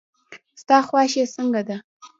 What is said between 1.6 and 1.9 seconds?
ده.